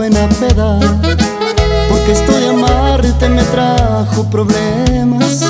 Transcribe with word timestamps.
buena 0.00 0.26
peda, 0.40 0.80
porque 1.90 2.12
esto 2.12 2.32
de 2.32 2.48
amarte 2.48 3.28
me 3.28 3.42
trajo 3.42 4.24
problemas. 4.30 5.42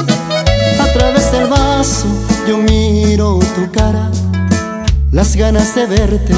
A 0.80 0.86
través 0.92 1.30
del 1.30 1.46
vaso 1.46 2.08
yo 2.48 2.58
miro 2.58 3.38
tu 3.54 3.70
cara, 3.70 4.10
las 5.12 5.36
ganas 5.36 5.72
de 5.76 5.86
verte 5.86 6.34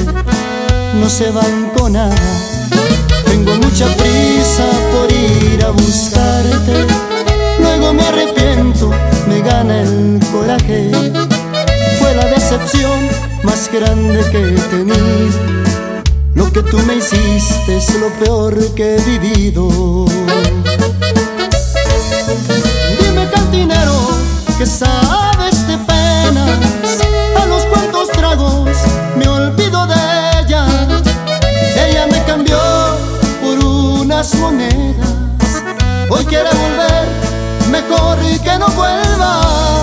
no 1.00 1.08
se 1.08 1.30
van 1.30 1.70
con 1.74 1.94
nada. 1.94 2.14
Tengo 3.24 3.54
mucha 3.54 3.86
prisa 3.86 4.66
por 4.92 5.10
ir 5.10 5.64
a 5.64 5.70
buscarte, 5.70 6.84
luego 7.60 7.94
me 7.94 8.02
arrepiento, 8.02 8.90
me 9.26 9.40
gana 9.40 9.80
el 9.80 10.20
coraje. 10.30 10.90
Fue 11.98 12.14
la 12.14 12.26
decepción 12.26 13.08
más 13.42 13.70
grande 13.72 14.20
que 14.30 14.38
he 14.54 14.60
tenido 14.68 15.41
Tú 16.72 16.78
me 16.86 16.94
hiciste 16.94 17.98
lo 17.98 18.08
peor 18.14 18.74
que 18.74 18.96
he 18.96 19.00
vivido. 19.02 19.68
Dime 22.98 23.28
cantinero 23.30 23.92
que 24.56 24.64
sabes 24.64 25.66
de 25.66 25.76
penas. 25.76 26.98
A 27.38 27.44
los 27.44 27.64
cuantos 27.66 28.08
tragos 28.12 28.70
me 29.18 29.28
olvido 29.28 29.86
de 29.86 29.96
ella. 30.40 30.66
Ella 31.76 32.06
me 32.06 32.24
cambió 32.24 32.58
por 33.42 33.62
unas 33.62 34.34
monedas. 34.36 35.62
Hoy 36.08 36.24
quiere 36.24 36.48
volver, 36.54 37.06
mejor 37.70 38.18
que 38.42 38.58
no 38.58 38.68
vuelva. 38.68 39.82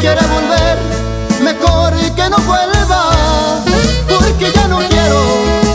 Quiere 0.00 0.26
volver, 0.26 0.78
mejor 1.42 1.92
que 2.16 2.30
no 2.30 2.38
vuelva. 2.38 3.60
Porque 4.08 4.50
ya 4.52 4.66
no 4.66 4.78
quiero 4.78 5.20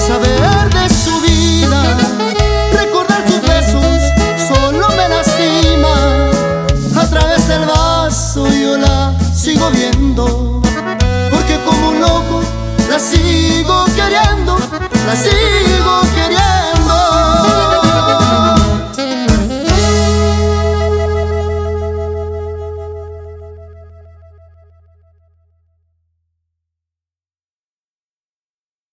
saber 0.07 0.69
de 0.73 0.89
su 0.89 1.21
vida 1.21 1.97
Recordar 2.73 3.23
sus 3.29 3.41
besos 3.41 3.85
solo 4.47 4.87
me 4.89 5.07
lastima. 5.07 6.29
A 7.01 7.07
través 7.09 7.47
del 7.47 7.65
vaso 7.65 8.47
yo 8.47 8.77
la 8.77 9.13
sigo 9.33 9.69
viendo 9.69 10.61
Porque 11.31 11.59
como 11.65 11.89
un 11.89 12.01
loco 12.01 12.41
la 12.89 12.99
sigo 12.99 13.85
queriendo, 13.95 14.57
la 15.07 15.15
sigo 15.15 15.54